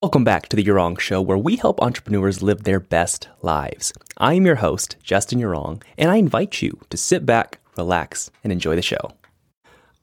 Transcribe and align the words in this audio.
Welcome 0.00 0.22
back 0.22 0.48
to 0.50 0.54
the 0.54 0.62
Yurong 0.62 0.96
Show, 1.00 1.20
where 1.20 1.36
we 1.36 1.56
help 1.56 1.82
entrepreneurs 1.82 2.40
live 2.40 2.62
their 2.62 2.78
best 2.78 3.28
lives. 3.42 3.92
I 4.16 4.34
am 4.34 4.46
your 4.46 4.54
host, 4.54 4.94
Justin 5.02 5.40
Yurong 5.40 5.82
and 5.98 6.08
I 6.08 6.18
invite 6.18 6.62
you 6.62 6.78
to 6.90 6.96
sit 6.96 7.26
back, 7.26 7.58
relax, 7.76 8.30
and 8.44 8.52
enjoy 8.52 8.76
the 8.76 8.82
show. 8.82 9.10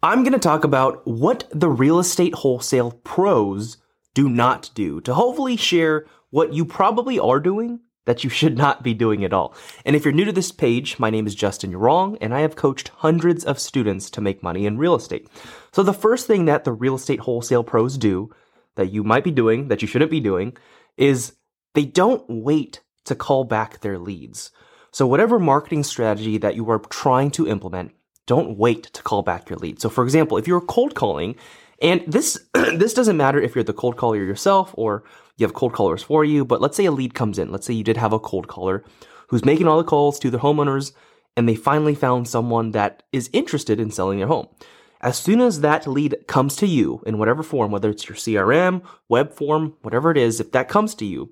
I'm 0.04 0.24
going 0.24 0.34
to 0.34 0.40
talk 0.40 0.66
about 0.66 1.08
what 1.08 1.46
the 1.50 1.70
real 1.70 1.98
estate 1.98 2.34
wholesale 2.34 3.00
pros 3.06 3.78
do 4.14 4.28
not 4.28 4.70
do 4.76 5.00
to 5.00 5.14
hopefully 5.14 5.56
share 5.56 6.06
what 6.30 6.52
you 6.52 6.66
probably 6.66 7.18
are 7.18 7.40
doing 7.40 7.80
that 8.04 8.26
you 8.26 8.30
should 8.30 8.58
not 8.58 8.84
be 8.84 8.94
doing 8.94 9.24
at 9.24 9.32
all. 9.32 9.56
And 9.86 9.96
if 9.96 10.04
you're 10.04 10.14
new 10.14 10.26
to 10.26 10.34
this 10.34 10.52
page, 10.52 11.00
my 11.00 11.10
name 11.10 11.26
is 11.26 11.36
Justin 11.36 11.72
Yurong 11.72 12.18
and 12.20 12.34
I 12.34 12.42
have 12.42 12.58
coached 12.58 12.90
hundreds 12.98 13.46
of 13.46 13.60
students 13.60 14.10
to 14.10 14.20
make 14.20 14.44
money 14.44 14.66
in 14.66 14.78
real 14.78 14.96
estate. 14.96 15.30
So 15.72 15.84
the 15.84 15.94
first 15.94 16.28
thing 16.28 16.44
that 16.46 16.66
the 16.66 16.74
real 16.74 16.96
estate 16.96 17.22
wholesale 17.22 17.64
pros 17.64 17.98
do 17.98 18.30
that 18.76 18.92
you 18.92 19.04
might 19.04 19.24
be 19.24 19.32
doing 19.32 19.68
that 19.68 19.82
you 19.82 19.88
shouldn't 19.88 20.12
be 20.12 20.20
doing 20.20 20.56
is 20.98 21.34
they 21.74 21.86
don't 21.86 22.24
wait 22.30 22.82
to 23.06 23.16
call 23.16 23.44
back 23.44 23.80
their 23.82 23.98
leads. 23.98 24.52
So 24.92 25.06
whatever 25.06 25.40
marketing 25.40 25.84
strategy 25.84 26.38
that 26.38 26.56
you 26.56 26.70
are 26.70 26.80
trying 26.80 27.32
to 27.32 27.48
implement, 27.48 27.92
don't 28.28 28.58
wait 28.58 28.84
to 28.84 29.04
call 29.04 29.22
back 29.22 29.50
your 29.50 29.60
lead. 29.60 29.82
So 29.82 29.90
for 29.90 30.04
example, 30.04 30.38
if 30.38 30.48
you're 30.48 30.62
cold 30.62 30.96
calling, 30.96 31.36
and 31.82 32.02
this 32.08 32.40
this 32.54 32.94
doesn't 32.94 33.18
matter 33.18 33.40
if 33.40 33.56
you're 33.56 33.64
the 33.64 33.74
cold 33.74 33.98
caller 33.98 34.18
yourself 34.18 34.72
or 34.76 35.04
you 35.38 35.46
have 35.46 35.54
cold 35.54 35.74
callers 35.74 36.02
for 36.02 36.24
you, 36.24 36.46
but 36.46 36.62
let's 36.62 36.78
say 36.78 36.86
a 36.86 36.92
lead 36.92 37.14
comes 37.14 37.38
in. 37.38 37.52
Let's 37.52 37.68
say 37.68 37.74
you 37.74 37.84
did 37.84 37.98
have 37.98 38.14
a 38.14 38.20
cold 38.20 38.48
caller 38.48 38.84
who's 39.28 39.46
making 39.46 39.68
all 39.68 39.78
the 39.78 39.84
calls 39.84 40.18
to 40.20 40.30
the 40.30 40.40
homeowners 40.40 40.94
and 41.36 41.50
they 41.50 41.56
finally 41.56 41.96
found 41.96 42.28
someone 42.28 42.72
that 42.72 43.04
is 43.12 43.30
interested 43.34 43.80
in 43.80 43.92
selling 43.92 44.20
their 44.20 44.28
home. 44.28 44.48
As 45.06 45.20
soon 45.20 45.40
as 45.40 45.62
that 45.62 45.86
lead 45.86 46.16
comes 46.26 46.56
to 46.56 46.66
you 46.66 47.04
in 47.06 47.20
whatever 47.20 47.44
form, 47.44 47.72
whether 47.72 47.92
it's 47.92 48.10
your 48.10 48.16
CRM, 48.16 48.82
web 49.08 49.32
form, 49.32 49.76
whatever 49.84 50.10
it 50.10 50.18
is, 50.18 50.40
if 50.40 50.52
that 50.54 50.68
comes 50.68 50.96
to 50.96 51.06
you, 51.06 51.32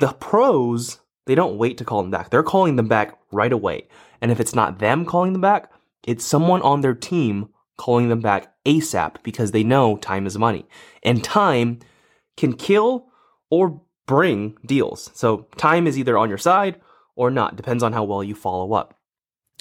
the 0.00 0.08
pros, 0.14 0.98
they 1.26 1.36
don't 1.36 1.56
wait 1.56 1.78
to 1.78 1.84
call 1.84 2.02
them 2.02 2.10
back. 2.10 2.30
They're 2.30 2.42
calling 2.42 2.74
them 2.74 2.88
back 2.88 3.16
right 3.30 3.52
away. 3.52 3.86
And 4.20 4.32
if 4.32 4.40
it's 4.40 4.56
not 4.56 4.80
them 4.80 5.04
calling 5.04 5.34
them 5.34 5.40
back, 5.40 5.70
it's 6.02 6.24
someone 6.24 6.62
on 6.62 6.80
their 6.80 6.96
team 6.96 7.50
calling 7.76 8.08
them 8.08 8.18
back 8.18 8.52
ASAP 8.66 9.22
because 9.22 9.52
they 9.52 9.62
know 9.62 9.96
time 9.96 10.26
is 10.26 10.36
money. 10.36 10.66
And 11.04 11.22
time 11.22 11.78
can 12.36 12.54
kill 12.54 13.06
or 13.50 13.80
bring 14.06 14.56
deals. 14.66 15.12
So 15.14 15.46
time 15.56 15.86
is 15.86 15.96
either 15.96 16.18
on 16.18 16.28
your 16.28 16.38
side 16.38 16.80
or 17.14 17.30
not, 17.30 17.54
depends 17.54 17.84
on 17.84 17.92
how 17.92 18.02
well 18.02 18.24
you 18.24 18.34
follow 18.34 18.72
up. 18.72 18.98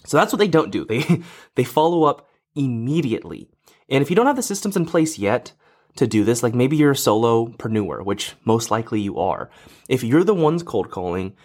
So 0.08 0.18
that's 0.18 0.34
what 0.34 0.40
they 0.40 0.48
don't 0.48 0.72
do. 0.72 0.84
They 0.84 1.22
they 1.56 1.64
follow 1.64 2.06
up 2.06 2.26
immediately. 2.60 3.50
And 3.90 4.02
if 4.02 4.10
you 4.10 4.16
don't 4.16 4.28
have 4.28 4.36
the 4.36 4.44
systems 4.44 4.76
in 4.76 4.86
place 4.86 5.18
yet 5.18 5.54
to 5.96 6.06
do 6.06 6.24
this, 6.24 6.44
like 6.44 6.54
maybe 6.54 6.78
you're 6.78 6.92
a 6.92 6.96
solopreneur, 6.96 8.06
which 8.06 8.36
most 8.46 8.70
likely 8.70 9.02
you 9.02 9.18
are. 9.18 9.50
If 9.88 10.04
you're 10.04 10.24
the 10.24 10.36
ones 10.36 10.62
cold 10.62 10.92
calling 10.92 11.36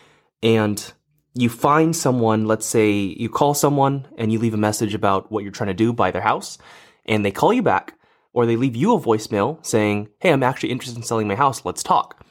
and 0.43 0.93
you 1.35 1.49
find 1.49 1.97
someone, 1.97 2.47
let's 2.47 2.67
say 2.67 2.93
you 2.93 3.29
call 3.29 3.55
someone 3.55 4.07
and 4.19 4.33
you 4.33 4.39
leave 4.39 4.55
a 4.55 4.59
message 4.59 4.95
about 4.95 5.33
what 5.33 5.43
you're 5.43 5.53
trying 5.53 5.69
to 5.69 5.75
do 5.75 5.93
by 5.93 6.11
their 6.11 6.23
house, 6.23 6.59
and 7.07 7.25
they 7.25 7.31
call 7.31 7.53
you 7.53 7.63
back, 7.63 7.95
or 8.33 8.47
they 8.47 8.57
leave 8.57 8.77
you 8.77 8.95
a 8.95 9.01
voicemail 9.01 9.65
saying, 9.65 10.09
Hey, 10.21 10.33
I'm 10.33 10.43
actually 10.43 10.71
interested 10.71 10.97
in 10.97 11.05
selling 11.05 11.29
my 11.29 11.35
house, 11.35 11.65
let's 11.65 11.83
talk. 11.83 12.25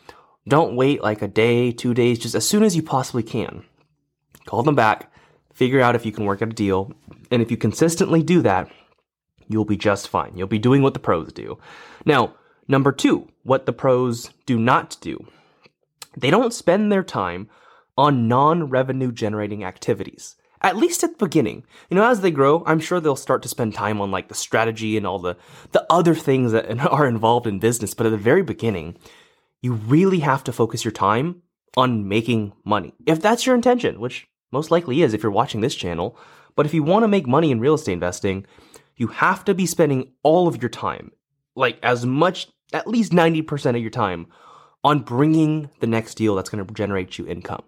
Don't 0.48 0.76
wait 0.76 1.02
like 1.02 1.22
a 1.22 1.28
day, 1.28 1.72
two 1.72 1.94
days, 1.94 2.20
just 2.20 2.36
as 2.36 2.48
soon 2.48 2.64
as 2.64 2.76
you 2.76 2.84
possibly 2.84 3.24
can. 3.24 3.64
Call 4.46 4.64
them 4.64 4.76
back, 4.76 5.13
figure 5.54 5.82
out 5.82 5.96
if 5.96 6.06
you 6.06 6.12
can 6.12 6.26
work 6.26 6.42
out 6.42 6.50
a 6.50 6.54
deal. 6.54 6.92
And 7.32 7.42
if 7.42 7.52
you 7.52 7.58
consistently 7.58 8.24
do 8.24 8.42
that, 8.42 8.72
you'll 9.48 9.66
be 9.66 9.78
just 9.78 10.08
fine. 10.08 10.36
You'll 10.36 10.48
be 10.48 10.60
doing 10.60 10.82
what 10.82 10.94
the 10.94 11.00
pros 11.00 11.32
do. 11.32 11.58
Now, 12.06 12.36
number 12.68 12.92
two, 12.92 13.30
what 13.44 13.66
the 13.66 13.74
pros 13.74 14.30
do 14.46 14.58
not 14.58 14.98
do. 15.02 15.26
They 16.18 16.30
don't 16.30 16.54
spend 16.54 16.92
their 16.92 17.04
time 17.04 17.50
on 17.98 18.28
non 18.28 18.70
revenue 18.70 19.12
generating 19.12 19.64
activities. 19.64 20.36
At 20.62 20.78
least 20.78 21.04
at 21.04 21.12
the 21.12 21.26
beginning. 21.26 21.66
You 21.90 21.96
know, 21.96 22.10
as 22.10 22.22
they 22.22 22.32
grow, 22.32 22.64
I'm 22.66 22.80
sure 22.80 23.02
they'll 23.02 23.18
start 23.18 23.42
to 23.44 23.50
spend 23.50 23.74
time 23.74 24.00
on 24.00 24.12
like 24.12 24.30
the 24.30 24.36
strategy 24.36 24.96
and 24.96 25.06
all 25.06 25.20
the, 25.20 25.36
the 25.72 25.86
other 25.90 26.16
things 26.16 26.54
that 26.54 26.80
are 26.88 27.06
involved 27.06 27.48
in 27.48 27.60
business. 27.60 27.94
But 27.94 28.06
at 28.06 28.12
the 28.12 28.18
very 28.18 28.44
beginning, 28.44 28.98
you 29.62 29.74
really 29.74 30.20
have 30.20 30.44
to 30.46 30.54
focus 30.54 30.86
your 30.86 30.92
time 30.92 31.42
on 31.76 32.08
making 32.08 32.54
money. 32.64 32.94
If 33.06 33.22
that's 33.22 33.46
your 33.46 33.56
intention, 33.56 34.00
which 34.00 34.28
most 34.54 34.72
likely 34.72 35.02
is 35.02 35.14
if 35.14 35.24
you're 35.24 35.32
watching 35.32 35.60
this 35.60 35.76
channel. 35.76 36.18
But 36.56 36.66
if 36.66 36.74
you 36.74 36.84
want 36.84 37.04
to 37.04 37.08
make 37.08 37.28
money 37.28 37.52
in 37.52 37.60
real 37.60 37.74
estate 37.74 37.94
investing, 37.94 38.46
you 38.96 39.08
have 39.08 39.44
to 39.46 39.54
be 39.54 39.66
spending 39.66 40.14
all 40.22 40.48
of 40.48 40.62
your 40.62 40.70
time, 40.70 41.12
like 41.56 41.80
as 41.84 42.06
much, 42.06 42.48
at 42.72 42.88
least 42.88 43.12
90% 43.12 43.76
of 43.76 43.82
your 43.82 43.90
time, 43.90 44.28
on 44.84 45.00
bringing 45.00 45.70
the 45.80 45.88
next 45.88 46.16
deal 46.16 46.36
that's 46.36 46.50
going 46.50 46.66
to 46.66 46.74
generate 46.74 47.18
you 47.18 47.26
income. 47.26 47.64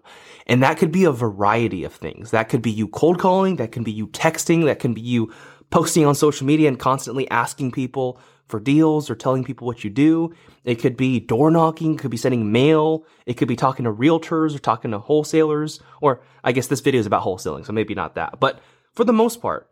And 0.46 0.62
that 0.62 0.78
could 0.78 0.92
be 0.92 1.04
a 1.04 1.12
variety 1.12 1.82
of 1.82 1.94
things. 1.94 2.30
That 2.30 2.48
could 2.48 2.62
be 2.62 2.70
you 2.70 2.88
cold 2.88 3.18
calling, 3.18 3.56
that 3.56 3.72
can 3.72 3.82
be 3.82 3.92
you 3.92 4.06
texting, 4.08 4.66
that 4.66 4.78
can 4.78 4.94
be 4.94 5.00
you 5.00 5.32
posting 5.70 6.06
on 6.06 6.14
social 6.14 6.46
media 6.46 6.68
and 6.68 6.78
constantly 6.78 7.28
asking 7.30 7.72
people 7.72 8.20
for 8.46 8.60
deals 8.60 9.10
or 9.10 9.14
telling 9.14 9.44
people 9.44 9.66
what 9.66 9.82
you 9.82 9.90
do. 9.90 10.32
It 10.64 10.76
could 10.76 10.96
be 10.96 11.20
door 11.20 11.50
knocking, 11.50 11.94
it 11.94 11.98
could 11.98 12.10
be 12.10 12.16
sending 12.16 12.52
mail, 12.52 13.04
it 13.26 13.34
could 13.34 13.48
be 13.48 13.56
talking 13.56 13.84
to 13.84 13.92
realtors 13.92 14.54
or 14.54 14.58
talking 14.58 14.92
to 14.92 14.98
wholesalers, 14.98 15.80
or 16.00 16.22
I 16.44 16.52
guess 16.52 16.68
this 16.68 16.80
video 16.80 17.00
is 17.00 17.06
about 17.06 17.24
wholesaling, 17.24 17.66
so 17.66 17.72
maybe 17.72 17.94
not 17.94 18.14
that. 18.14 18.38
But 18.38 18.60
for 18.92 19.04
the 19.04 19.12
most 19.12 19.42
part, 19.42 19.68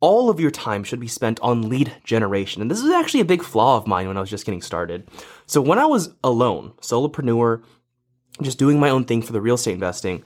all 0.00 0.28
of 0.28 0.40
your 0.40 0.50
time 0.50 0.84
should 0.84 1.00
be 1.00 1.08
spent 1.08 1.38
on 1.40 1.68
lead 1.68 1.94
generation. 2.04 2.60
And 2.60 2.70
this 2.70 2.82
is 2.82 2.90
actually 2.90 3.20
a 3.20 3.24
big 3.24 3.42
flaw 3.42 3.76
of 3.76 3.86
mine 3.86 4.08
when 4.08 4.16
I 4.16 4.20
was 4.20 4.30
just 4.30 4.44
getting 4.44 4.62
started. 4.62 5.08
So 5.46 5.60
when 5.60 5.78
I 5.78 5.86
was 5.86 6.10
alone, 6.24 6.72
solopreneur, 6.80 7.62
just 8.42 8.58
doing 8.58 8.80
my 8.80 8.90
own 8.90 9.04
thing 9.04 9.22
for 9.22 9.32
the 9.32 9.40
real 9.40 9.54
estate 9.54 9.74
investing, 9.74 10.24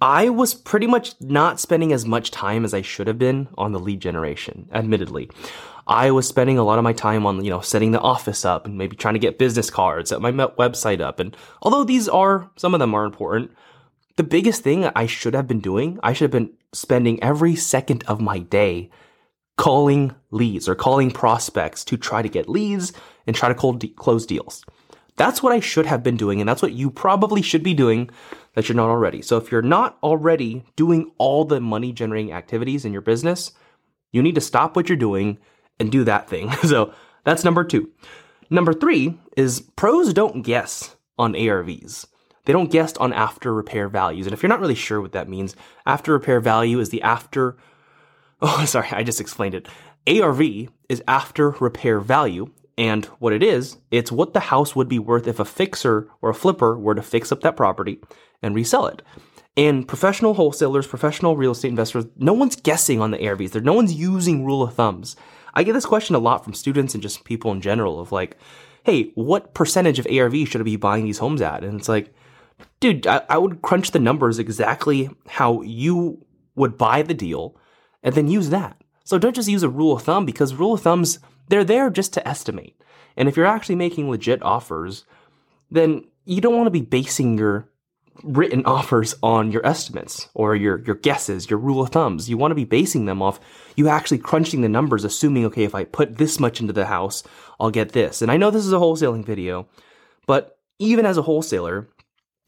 I 0.00 0.28
was 0.28 0.54
pretty 0.54 0.86
much 0.86 1.20
not 1.20 1.58
spending 1.58 1.92
as 1.92 2.06
much 2.06 2.30
time 2.30 2.64
as 2.64 2.72
I 2.72 2.82
should 2.82 3.08
have 3.08 3.18
been 3.18 3.48
on 3.58 3.72
the 3.72 3.80
lead 3.80 4.00
generation, 4.00 4.68
admittedly. 4.72 5.28
I 5.88 6.10
was 6.12 6.28
spending 6.28 6.58
a 6.58 6.62
lot 6.62 6.78
of 6.78 6.84
my 6.84 6.92
time 6.92 7.26
on, 7.26 7.44
you 7.44 7.50
know, 7.50 7.60
setting 7.60 7.90
the 7.90 8.00
office 8.00 8.44
up 8.44 8.66
and 8.66 8.78
maybe 8.78 8.94
trying 8.94 9.14
to 9.14 9.20
get 9.20 9.38
business 9.38 9.70
cards, 9.70 10.10
set 10.10 10.20
my 10.20 10.30
website 10.30 11.00
up. 11.00 11.18
And 11.18 11.36
although 11.62 11.82
these 11.82 12.08
are, 12.08 12.50
some 12.56 12.74
of 12.74 12.80
them 12.80 12.94
are 12.94 13.04
important, 13.04 13.50
the 14.16 14.22
biggest 14.22 14.62
thing 14.62 14.84
I 14.84 15.06
should 15.06 15.34
have 15.34 15.48
been 15.48 15.60
doing, 15.60 15.98
I 16.02 16.12
should 16.12 16.32
have 16.32 16.42
been 16.42 16.52
spending 16.72 17.22
every 17.22 17.56
second 17.56 18.04
of 18.06 18.20
my 18.20 18.38
day 18.38 18.90
calling 19.56 20.14
leads 20.30 20.68
or 20.68 20.76
calling 20.76 21.10
prospects 21.10 21.84
to 21.86 21.96
try 21.96 22.22
to 22.22 22.28
get 22.28 22.48
leads 22.48 22.92
and 23.26 23.34
try 23.34 23.52
to 23.52 23.88
close 23.96 24.26
deals. 24.26 24.64
That's 25.18 25.42
what 25.42 25.52
I 25.52 25.60
should 25.60 25.86
have 25.86 26.02
been 26.02 26.16
doing, 26.16 26.40
and 26.40 26.48
that's 26.48 26.62
what 26.62 26.72
you 26.72 26.90
probably 26.90 27.42
should 27.42 27.64
be 27.64 27.74
doing 27.74 28.08
that 28.54 28.68
you're 28.68 28.76
not 28.76 28.88
already. 28.88 29.20
So 29.20 29.36
if 29.36 29.50
you're 29.50 29.62
not 29.62 29.98
already 30.02 30.64
doing 30.76 31.10
all 31.18 31.44
the 31.44 31.60
money 31.60 31.92
generating 31.92 32.32
activities 32.32 32.84
in 32.84 32.92
your 32.92 33.02
business, 33.02 33.52
you 34.12 34.22
need 34.22 34.36
to 34.36 34.40
stop 34.40 34.76
what 34.76 34.88
you're 34.88 34.96
doing 34.96 35.38
and 35.78 35.92
do 35.92 36.04
that 36.04 36.28
thing. 36.28 36.50
So 36.64 36.94
that's 37.24 37.44
number 37.44 37.64
two. 37.64 37.90
Number 38.48 38.72
three 38.72 39.18
is 39.36 39.60
pros 39.76 40.14
don't 40.14 40.42
guess 40.42 40.96
on 41.18 41.34
ARVs. 41.34 42.06
They 42.44 42.52
don't 42.52 42.70
guess 42.70 42.96
on 42.96 43.12
after 43.12 43.52
repair 43.52 43.88
values. 43.88 44.26
And 44.26 44.32
if 44.32 44.42
you're 44.42 44.48
not 44.48 44.60
really 44.60 44.74
sure 44.74 45.00
what 45.00 45.12
that 45.12 45.28
means, 45.28 45.54
after 45.84 46.12
repair 46.12 46.40
value 46.40 46.78
is 46.78 46.88
the 46.88 47.02
after, 47.02 47.58
oh, 48.40 48.64
sorry, 48.64 48.88
I 48.92 49.02
just 49.02 49.20
explained 49.20 49.54
it. 49.54 49.68
ARV 50.06 50.40
is 50.88 51.02
after 51.06 51.50
repair 51.50 52.00
value, 52.00 52.50
and 52.78 53.04
what 53.18 53.32
it 53.32 53.42
is, 53.42 53.76
it's 53.90 54.12
what 54.12 54.32
the 54.32 54.40
house 54.40 54.76
would 54.76 54.88
be 54.88 55.00
worth 55.00 55.26
if 55.26 55.40
a 55.40 55.44
fixer 55.44 56.08
or 56.22 56.30
a 56.30 56.34
flipper 56.34 56.78
were 56.78 56.94
to 56.94 57.02
fix 57.02 57.32
up 57.32 57.40
that 57.40 57.56
property 57.56 57.98
and 58.40 58.54
resell 58.54 58.86
it. 58.86 59.02
And 59.56 59.88
professional 59.88 60.34
wholesalers, 60.34 60.86
professional 60.86 61.36
real 61.36 61.50
estate 61.50 61.70
investors, 61.70 62.04
no 62.16 62.32
one's 62.32 62.54
guessing 62.54 63.00
on 63.00 63.10
the 63.10 63.18
ARVs. 63.18 63.50
There, 63.50 63.60
no 63.60 63.72
one's 63.72 63.94
using 63.94 64.46
rule 64.46 64.62
of 64.62 64.74
thumbs. 64.74 65.16
I 65.54 65.64
get 65.64 65.72
this 65.72 65.86
question 65.86 66.14
a 66.14 66.20
lot 66.20 66.44
from 66.44 66.54
students 66.54 66.94
and 66.94 67.02
just 67.02 67.24
people 67.24 67.50
in 67.50 67.60
general 67.60 67.98
of 67.98 68.12
like, 68.12 68.36
hey, 68.84 69.10
what 69.16 69.54
percentage 69.54 69.98
of 69.98 70.06
ARV 70.06 70.46
should 70.46 70.60
I 70.60 70.64
be 70.64 70.76
buying 70.76 71.04
these 71.04 71.18
homes 71.18 71.42
at? 71.42 71.64
And 71.64 71.80
it's 71.80 71.88
like, 71.88 72.14
dude, 72.78 73.08
I, 73.08 73.22
I 73.28 73.38
would 73.38 73.60
crunch 73.60 73.90
the 73.90 73.98
numbers 73.98 74.38
exactly 74.38 75.10
how 75.26 75.62
you 75.62 76.24
would 76.54 76.78
buy 76.78 77.02
the 77.02 77.14
deal 77.14 77.56
and 78.04 78.14
then 78.14 78.28
use 78.28 78.50
that. 78.50 78.80
So 79.08 79.16
don't 79.16 79.34
just 79.34 79.48
use 79.48 79.62
a 79.62 79.70
rule 79.70 79.96
of 79.96 80.02
thumb 80.02 80.26
because 80.26 80.52
rule 80.52 80.74
of 80.74 80.82
thumbs 80.82 81.18
they're 81.48 81.64
there 81.64 81.88
just 81.88 82.12
to 82.12 82.28
estimate. 82.28 82.78
And 83.16 83.26
if 83.26 83.38
you're 83.38 83.46
actually 83.46 83.76
making 83.76 84.10
legit 84.10 84.42
offers, 84.42 85.06
then 85.70 86.04
you 86.26 86.42
don't 86.42 86.54
want 86.54 86.66
to 86.66 86.70
be 86.70 86.82
basing 86.82 87.38
your 87.38 87.70
written 88.22 88.66
offers 88.66 89.14
on 89.22 89.50
your 89.50 89.64
estimates 89.66 90.28
or 90.34 90.54
your, 90.54 90.80
your 90.80 90.96
guesses, 90.96 91.48
your 91.48 91.58
rule 91.58 91.80
of 91.80 91.88
thumbs. 91.88 92.28
You 92.28 92.36
want 92.36 92.50
to 92.50 92.54
be 92.54 92.66
basing 92.66 93.06
them 93.06 93.22
off 93.22 93.40
you 93.76 93.88
actually 93.88 94.18
crunching 94.18 94.60
the 94.60 94.68
numbers, 94.68 95.04
assuming, 95.04 95.46
okay, 95.46 95.64
if 95.64 95.74
I 95.74 95.84
put 95.84 96.18
this 96.18 96.38
much 96.38 96.60
into 96.60 96.74
the 96.74 96.84
house, 96.84 97.22
I'll 97.58 97.70
get 97.70 97.92
this. 97.92 98.20
And 98.20 98.30
I 98.30 98.36
know 98.36 98.50
this 98.50 98.66
is 98.66 98.74
a 98.74 98.76
wholesaling 98.76 99.24
video, 99.24 99.68
but 100.26 100.58
even 100.78 101.06
as 101.06 101.16
a 101.16 101.22
wholesaler, 101.22 101.88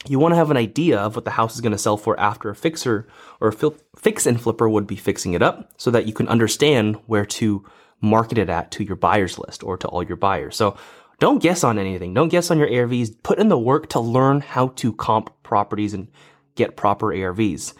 you 0.08 0.18
want 0.18 0.32
to 0.32 0.36
have 0.36 0.50
an 0.50 0.56
idea 0.56 0.98
of 0.98 1.14
what 1.14 1.24
the 1.24 1.30
house 1.32 1.54
is 1.54 1.60
going 1.60 1.72
to 1.72 1.78
sell 1.78 1.96
for 1.96 2.18
after 2.18 2.48
a 2.48 2.54
fixer 2.54 3.06
or 3.40 3.48
a 3.48 3.70
fix 3.98 4.26
and 4.26 4.40
flipper 4.40 4.68
would 4.68 4.86
be 4.86 4.96
fixing 4.96 5.34
it 5.34 5.42
up 5.42 5.70
so 5.76 5.90
that 5.90 6.06
you 6.06 6.12
can 6.12 6.28
understand 6.28 6.96
where 7.06 7.26
to 7.26 7.64
market 8.00 8.38
it 8.38 8.48
at 8.48 8.70
to 8.70 8.84
your 8.84 8.96
buyers 8.96 9.38
list 9.38 9.62
or 9.62 9.76
to 9.76 9.86
all 9.88 10.02
your 10.02 10.16
buyers. 10.16 10.56
So 10.56 10.76
don't 11.18 11.42
guess 11.42 11.62
on 11.62 11.78
anything. 11.78 12.14
Don't 12.14 12.30
guess 12.30 12.50
on 12.50 12.58
your 12.58 12.68
ARVs. 12.68 13.22
Put 13.22 13.38
in 13.38 13.48
the 13.48 13.58
work 13.58 13.90
to 13.90 14.00
learn 14.00 14.40
how 14.40 14.68
to 14.68 14.94
comp 14.94 15.30
properties 15.42 15.92
and 15.92 16.08
get 16.54 16.76
proper 16.76 17.08
ARVs. 17.08 17.74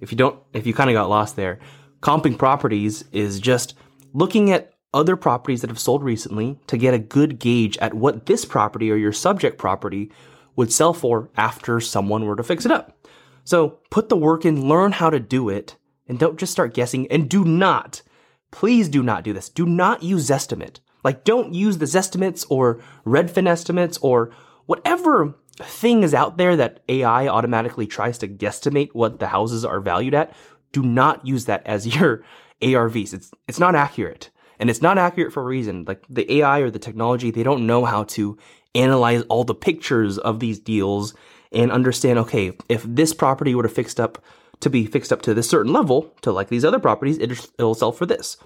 If 0.00 0.12
you 0.12 0.16
don't, 0.16 0.40
if 0.54 0.66
you 0.66 0.72
kind 0.72 0.88
of 0.88 0.94
got 0.94 1.10
lost 1.10 1.36
there, 1.36 1.58
comping 2.00 2.38
properties 2.38 3.04
is 3.12 3.38
just 3.38 3.74
looking 4.14 4.50
at 4.50 4.72
other 4.94 5.14
properties 5.14 5.60
that 5.60 5.68
have 5.68 5.78
sold 5.78 6.02
recently 6.02 6.58
to 6.68 6.78
get 6.78 6.94
a 6.94 6.98
good 6.98 7.38
gauge 7.38 7.76
at 7.78 7.92
what 7.92 8.24
this 8.24 8.46
property 8.46 8.90
or 8.90 8.96
your 8.96 9.12
subject 9.12 9.58
property 9.58 10.10
would 10.56 10.72
sell 10.72 10.92
for 10.92 11.30
after 11.36 11.80
someone 11.80 12.24
were 12.24 12.36
to 12.36 12.42
fix 12.42 12.64
it 12.66 12.72
up. 12.72 12.98
So 13.44 13.78
put 13.90 14.08
the 14.08 14.16
work 14.16 14.44
in, 14.44 14.68
learn 14.68 14.92
how 14.92 15.10
to 15.10 15.20
do 15.20 15.48
it, 15.48 15.76
and 16.08 16.18
don't 16.18 16.38
just 16.38 16.52
start 16.52 16.74
guessing. 16.74 17.06
And 17.12 17.28
do 17.28 17.44
not, 17.44 18.02
please 18.50 18.88
do 18.88 19.02
not 19.02 19.22
do 19.22 19.32
this. 19.32 19.48
Do 19.48 19.66
not 19.66 20.02
use 20.02 20.28
Zestimate. 20.28 20.80
Like, 21.04 21.22
don't 21.22 21.54
use 21.54 21.78
the 21.78 21.86
Zestimates 21.86 22.44
or 22.50 22.80
Redfin 23.04 23.46
estimates 23.46 23.98
or 23.98 24.32
whatever 24.66 25.36
thing 25.58 26.02
is 26.02 26.12
out 26.12 26.36
there 26.36 26.56
that 26.56 26.80
AI 26.88 27.28
automatically 27.28 27.86
tries 27.86 28.18
to 28.18 28.28
guesstimate 28.28 28.90
what 28.92 29.20
the 29.20 29.28
houses 29.28 29.64
are 29.64 29.80
valued 29.80 30.14
at. 30.14 30.34
Do 30.72 30.82
not 30.82 31.26
use 31.26 31.44
that 31.44 31.64
as 31.66 31.86
your 31.96 32.24
ARVs. 32.60 33.14
It's 33.14 33.30
it's 33.46 33.60
not 33.60 33.74
accurate. 33.74 34.30
And 34.58 34.70
it's 34.70 34.82
not 34.82 34.98
accurate 34.98 35.32
for 35.32 35.42
a 35.42 35.46
reason. 35.46 35.84
Like 35.86 36.02
the 36.08 36.30
AI 36.38 36.60
or 36.60 36.70
the 36.70 36.78
technology, 36.78 37.30
they 37.30 37.42
don't 37.42 37.66
know 37.66 37.84
how 37.84 38.04
to 38.04 38.38
analyze 38.74 39.22
all 39.22 39.44
the 39.44 39.54
pictures 39.54 40.18
of 40.18 40.40
these 40.40 40.58
deals 40.58 41.14
and 41.52 41.72
understand, 41.72 42.18
okay, 42.18 42.52
if 42.68 42.82
this 42.82 43.14
property 43.14 43.54
were 43.54 43.62
have 43.62 43.72
fixed 43.72 44.00
up 44.00 44.22
to 44.60 44.70
be 44.70 44.86
fixed 44.86 45.12
up 45.12 45.22
to 45.22 45.34
this 45.34 45.48
certain 45.48 45.72
level, 45.72 46.14
to 46.22 46.32
like 46.32 46.48
these 46.48 46.64
other 46.64 46.78
properties, 46.78 47.18
it'll 47.18 47.74
sell 47.74 47.92
for 47.92 48.06
this. 48.06 48.36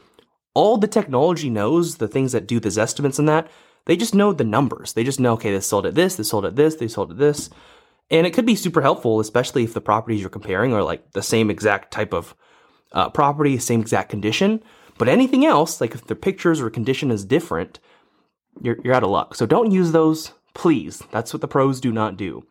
All 0.54 0.76
the 0.76 0.88
technology 0.88 1.48
knows, 1.48 1.96
the 1.96 2.08
things 2.08 2.32
that 2.32 2.46
do 2.46 2.58
these 2.58 2.78
estimates 2.78 3.18
and 3.18 3.28
that, 3.28 3.48
they 3.86 3.96
just 3.96 4.14
know 4.14 4.32
the 4.32 4.44
numbers. 4.44 4.92
They 4.92 5.04
just 5.04 5.20
know, 5.20 5.34
okay, 5.34 5.52
this 5.52 5.66
sold 5.66 5.86
at 5.86 5.94
this, 5.94 6.16
this 6.16 6.28
sold 6.28 6.44
at 6.44 6.56
this, 6.56 6.76
they 6.76 6.88
sold 6.88 7.12
at 7.12 7.18
this. 7.18 7.50
And 8.10 8.26
it 8.26 8.34
could 8.34 8.46
be 8.46 8.56
super 8.56 8.82
helpful, 8.82 9.20
especially 9.20 9.62
if 9.62 9.72
the 9.72 9.80
properties 9.80 10.20
you're 10.20 10.30
comparing 10.30 10.74
are 10.74 10.82
like 10.82 11.12
the 11.12 11.22
same 11.22 11.48
exact 11.48 11.92
type 11.92 12.12
of 12.12 12.34
uh, 12.92 13.08
property, 13.10 13.56
same 13.58 13.80
exact 13.80 14.10
condition. 14.10 14.62
But 15.00 15.08
anything 15.08 15.46
else, 15.46 15.80
like 15.80 15.94
if 15.94 16.06
the 16.06 16.14
pictures 16.14 16.60
or 16.60 16.68
condition 16.68 17.10
is 17.10 17.24
different, 17.24 17.80
you're, 18.60 18.76
you're 18.84 18.92
out 18.92 19.02
of 19.02 19.08
luck. 19.08 19.34
So 19.34 19.46
don't 19.46 19.70
use 19.70 19.92
those, 19.92 20.34
please. 20.52 21.02
That's 21.10 21.32
what 21.32 21.40
the 21.40 21.48
pros 21.48 21.80
do 21.80 21.90
not 21.90 22.18
do. 22.18 22.46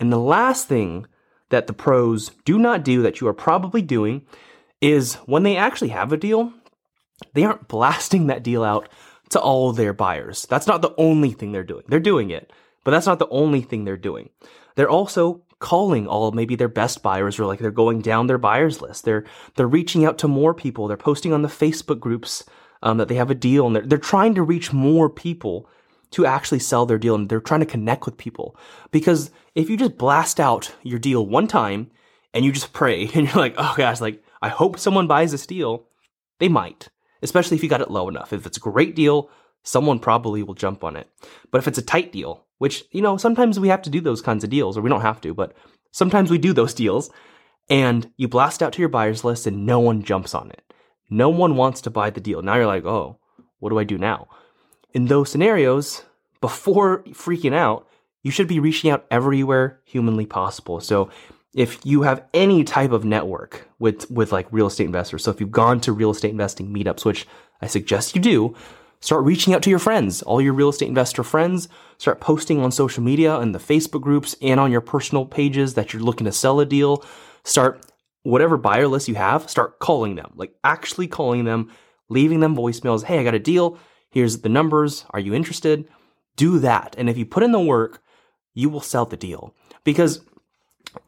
And 0.00 0.12
the 0.12 0.18
last 0.18 0.66
thing 0.66 1.06
that 1.50 1.68
the 1.68 1.72
pros 1.72 2.32
do 2.44 2.58
not 2.58 2.82
do 2.82 3.02
that 3.02 3.20
you 3.20 3.28
are 3.28 3.32
probably 3.32 3.82
doing 3.82 4.26
is 4.80 5.14
when 5.26 5.44
they 5.44 5.56
actually 5.56 5.90
have 5.90 6.12
a 6.12 6.16
deal, 6.16 6.52
they 7.34 7.44
aren't 7.44 7.68
blasting 7.68 8.26
that 8.26 8.42
deal 8.42 8.64
out 8.64 8.88
to 9.30 9.40
all 9.40 9.72
their 9.72 9.92
buyers. 9.92 10.44
That's 10.50 10.66
not 10.66 10.82
the 10.82 10.94
only 10.98 11.30
thing 11.30 11.52
they're 11.52 11.62
doing. 11.62 11.84
They're 11.86 12.00
doing 12.00 12.30
it, 12.30 12.52
but 12.82 12.90
that's 12.90 13.06
not 13.06 13.20
the 13.20 13.28
only 13.28 13.60
thing 13.60 13.84
they're 13.84 13.96
doing. 13.96 14.30
They're 14.74 14.90
also 14.90 15.42
calling 15.58 16.06
all 16.06 16.32
maybe 16.32 16.54
their 16.54 16.68
best 16.68 17.02
buyers 17.02 17.38
or 17.38 17.46
like 17.46 17.58
they're 17.58 17.70
going 17.70 18.00
down 18.00 18.26
their 18.26 18.38
buyers 18.38 18.80
list. 18.80 19.04
They're 19.04 19.24
they're 19.54 19.66
reaching 19.66 20.04
out 20.04 20.18
to 20.18 20.28
more 20.28 20.54
people. 20.54 20.86
They're 20.86 20.96
posting 20.96 21.32
on 21.32 21.42
the 21.42 21.48
Facebook 21.48 22.00
groups 22.00 22.44
um, 22.82 22.98
that 22.98 23.08
they 23.08 23.14
have 23.14 23.30
a 23.30 23.34
deal 23.34 23.66
and 23.66 23.74
they're 23.74 23.86
they're 23.86 23.98
trying 23.98 24.34
to 24.34 24.42
reach 24.42 24.72
more 24.72 25.08
people 25.08 25.68
to 26.12 26.26
actually 26.26 26.60
sell 26.60 26.86
their 26.86 26.98
deal 26.98 27.14
and 27.14 27.28
they're 27.28 27.40
trying 27.40 27.60
to 27.60 27.66
connect 27.66 28.04
with 28.04 28.16
people. 28.16 28.56
Because 28.90 29.30
if 29.54 29.68
you 29.70 29.76
just 29.76 29.98
blast 29.98 30.38
out 30.38 30.74
your 30.82 30.98
deal 30.98 31.26
one 31.26 31.46
time 31.46 31.90
and 32.32 32.44
you 32.44 32.52
just 32.52 32.72
pray 32.72 33.02
and 33.14 33.26
you're 33.26 33.34
like, 33.34 33.54
oh 33.56 33.74
gosh, 33.76 34.00
like 34.00 34.22
I 34.42 34.48
hope 34.48 34.78
someone 34.78 35.06
buys 35.06 35.32
this 35.32 35.46
deal, 35.46 35.86
they 36.38 36.48
might. 36.48 36.88
Especially 37.22 37.56
if 37.56 37.62
you 37.62 37.68
got 37.68 37.80
it 37.80 37.90
low 37.90 38.08
enough. 38.08 38.32
If 38.32 38.46
it's 38.46 38.58
a 38.58 38.60
great 38.60 38.94
deal, 38.94 39.30
someone 39.66 39.98
probably 39.98 40.42
will 40.42 40.54
jump 40.54 40.84
on 40.84 40.96
it. 40.96 41.10
But 41.50 41.58
if 41.58 41.68
it's 41.68 41.78
a 41.78 41.82
tight 41.82 42.12
deal, 42.12 42.44
which, 42.58 42.84
you 42.92 43.02
know, 43.02 43.16
sometimes 43.16 43.60
we 43.60 43.68
have 43.68 43.82
to 43.82 43.90
do 43.90 44.00
those 44.00 44.22
kinds 44.22 44.44
of 44.44 44.50
deals, 44.50 44.78
or 44.78 44.80
we 44.80 44.88
don't 44.88 45.00
have 45.02 45.20
to, 45.22 45.34
but 45.34 45.54
sometimes 45.90 46.30
we 46.30 46.38
do 46.38 46.52
those 46.52 46.72
deals, 46.82 47.10
and 47.68 48.10
you 48.16 48.28
blast 48.28 48.62
out 48.62 48.72
to 48.74 48.80
your 48.80 48.88
buyers 48.88 49.24
list 49.24 49.46
and 49.46 49.66
no 49.66 49.80
one 49.80 50.02
jumps 50.02 50.34
on 50.34 50.50
it. 50.50 50.62
No 51.10 51.28
one 51.28 51.56
wants 51.56 51.80
to 51.82 51.90
buy 51.90 52.10
the 52.10 52.20
deal. 52.20 52.42
Now 52.42 52.54
you're 52.54 52.66
like, 52.66 52.84
oh, 52.84 53.18
what 53.58 53.70
do 53.70 53.78
I 53.78 53.84
do 53.84 53.98
now? 53.98 54.28
In 54.94 55.06
those 55.06 55.30
scenarios, 55.30 56.04
before 56.40 57.02
freaking 57.08 57.54
out, 57.54 57.88
you 58.22 58.30
should 58.30 58.48
be 58.48 58.60
reaching 58.60 58.90
out 58.90 59.06
everywhere 59.10 59.80
humanly 59.84 60.26
possible. 60.26 60.80
So 60.80 61.10
if 61.54 61.84
you 61.84 62.02
have 62.02 62.24
any 62.34 62.62
type 62.64 62.92
of 62.92 63.04
network 63.04 63.68
with, 63.78 64.08
with 64.10 64.30
like 64.30 64.46
real 64.52 64.66
estate 64.66 64.86
investors, 64.86 65.24
so 65.24 65.30
if 65.30 65.40
you've 65.40 65.50
gone 65.50 65.80
to 65.80 65.92
real 65.92 66.10
estate 66.10 66.30
investing 66.30 66.72
meetups, 66.72 67.04
which 67.04 67.26
I 67.60 67.66
suggest 67.66 68.14
you 68.14 68.22
do, 68.22 68.54
Start 69.00 69.24
reaching 69.24 69.54
out 69.54 69.62
to 69.62 69.70
your 69.70 69.78
friends, 69.78 70.22
all 70.22 70.40
your 70.40 70.52
real 70.52 70.68
estate 70.68 70.88
investor 70.88 71.22
friends. 71.22 71.68
Start 71.98 72.20
posting 72.20 72.60
on 72.60 72.72
social 72.72 73.02
media 73.02 73.38
and 73.38 73.54
the 73.54 73.58
Facebook 73.58 74.00
groups 74.00 74.34
and 74.42 74.58
on 74.58 74.72
your 74.72 74.80
personal 74.80 75.26
pages 75.26 75.74
that 75.74 75.92
you're 75.92 76.02
looking 76.02 76.24
to 76.24 76.32
sell 76.32 76.60
a 76.60 76.66
deal. 76.66 77.04
Start 77.44 77.84
whatever 78.22 78.56
buyer 78.56 78.88
list 78.88 79.06
you 79.06 79.14
have, 79.14 79.48
start 79.48 79.78
calling 79.78 80.16
them, 80.16 80.32
like 80.34 80.52
actually 80.64 81.06
calling 81.06 81.44
them, 81.44 81.70
leaving 82.08 82.40
them 82.40 82.56
voicemails. 82.56 83.04
Hey, 83.04 83.18
I 83.18 83.24
got 83.24 83.34
a 83.34 83.38
deal. 83.38 83.78
Here's 84.10 84.38
the 84.38 84.48
numbers. 84.48 85.04
Are 85.10 85.20
you 85.20 85.32
interested? 85.32 85.86
Do 86.36 86.58
that. 86.58 86.96
And 86.98 87.08
if 87.08 87.16
you 87.16 87.24
put 87.24 87.42
in 87.42 87.52
the 87.52 87.60
work, 87.60 88.02
you 88.54 88.68
will 88.68 88.80
sell 88.80 89.04
the 89.04 89.16
deal. 89.16 89.54
Because 89.84 90.22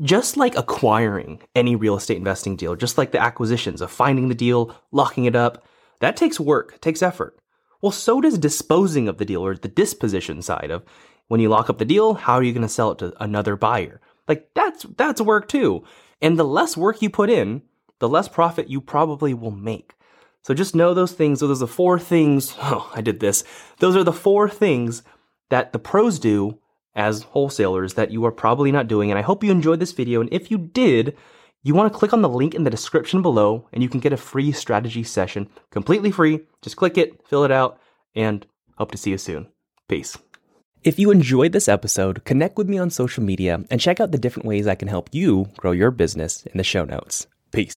just 0.00 0.36
like 0.36 0.56
acquiring 0.56 1.40
any 1.54 1.74
real 1.74 1.96
estate 1.96 2.18
investing 2.18 2.54
deal, 2.54 2.76
just 2.76 2.98
like 2.98 3.10
the 3.12 3.20
acquisitions 3.20 3.80
of 3.80 3.90
finding 3.90 4.28
the 4.28 4.34
deal, 4.34 4.74
locking 4.92 5.24
it 5.24 5.34
up, 5.34 5.64
that 6.00 6.16
takes 6.16 6.38
work, 6.38 6.80
takes 6.80 7.02
effort. 7.02 7.38
Well, 7.80 7.92
so 7.92 8.20
does 8.20 8.38
disposing 8.38 9.08
of 9.08 9.18
the 9.18 9.24
deal 9.24 9.44
or 9.44 9.54
the 9.54 9.68
disposition 9.68 10.42
side 10.42 10.70
of 10.70 10.84
when 11.28 11.40
you 11.40 11.48
lock 11.48 11.70
up 11.70 11.78
the 11.78 11.84
deal, 11.84 12.14
how 12.14 12.34
are 12.34 12.42
you 12.42 12.52
going 12.52 12.62
to 12.62 12.68
sell 12.68 12.90
it 12.90 12.98
to 12.98 13.22
another 13.22 13.54
buyer? 13.56 14.00
Like 14.26 14.50
that's 14.54 14.84
that's 14.96 15.20
work 15.20 15.48
too. 15.48 15.84
And 16.20 16.38
the 16.38 16.44
less 16.44 16.76
work 16.76 17.00
you 17.00 17.10
put 17.10 17.30
in, 17.30 17.62
the 17.98 18.08
less 18.08 18.28
profit 18.28 18.68
you 18.68 18.80
probably 18.80 19.32
will 19.34 19.50
make. 19.50 19.94
So 20.42 20.54
just 20.54 20.74
know 20.74 20.94
those 20.94 21.12
things. 21.12 21.40
So 21.40 21.46
those 21.46 21.58
are 21.58 21.66
the 21.66 21.72
four 21.72 21.98
things. 21.98 22.54
Oh, 22.60 22.90
I 22.94 23.00
did 23.00 23.20
this. 23.20 23.44
Those 23.78 23.96
are 23.96 24.04
the 24.04 24.12
four 24.12 24.48
things 24.48 25.02
that 25.50 25.72
the 25.72 25.78
pros 25.78 26.18
do 26.18 26.58
as 26.94 27.22
wholesalers 27.22 27.94
that 27.94 28.10
you 28.10 28.24
are 28.24 28.32
probably 28.32 28.72
not 28.72 28.88
doing. 28.88 29.10
And 29.10 29.18
I 29.18 29.22
hope 29.22 29.44
you 29.44 29.50
enjoyed 29.50 29.80
this 29.80 29.92
video. 29.92 30.20
And 30.20 30.32
if 30.32 30.50
you 30.50 30.58
did, 30.58 31.16
you 31.62 31.74
want 31.74 31.92
to 31.92 31.98
click 31.98 32.12
on 32.12 32.22
the 32.22 32.28
link 32.28 32.54
in 32.54 32.64
the 32.64 32.70
description 32.70 33.22
below 33.22 33.66
and 33.72 33.82
you 33.82 33.88
can 33.88 34.00
get 34.00 34.12
a 34.12 34.16
free 34.16 34.52
strategy 34.52 35.02
session 35.02 35.48
completely 35.70 36.10
free. 36.10 36.40
Just 36.62 36.76
click 36.76 36.96
it, 36.96 37.26
fill 37.26 37.44
it 37.44 37.50
out, 37.50 37.78
and 38.14 38.46
hope 38.76 38.92
to 38.92 38.98
see 38.98 39.10
you 39.10 39.18
soon. 39.18 39.48
Peace. 39.88 40.16
If 40.84 40.98
you 40.98 41.10
enjoyed 41.10 41.52
this 41.52 41.68
episode, 41.68 42.24
connect 42.24 42.56
with 42.56 42.68
me 42.68 42.78
on 42.78 42.90
social 42.90 43.22
media 43.22 43.64
and 43.70 43.80
check 43.80 43.98
out 43.98 44.12
the 44.12 44.18
different 44.18 44.46
ways 44.46 44.66
I 44.66 44.76
can 44.76 44.88
help 44.88 45.08
you 45.12 45.48
grow 45.56 45.72
your 45.72 45.90
business 45.90 46.46
in 46.46 46.56
the 46.56 46.64
show 46.64 46.84
notes. 46.84 47.26
Peace. 47.50 47.74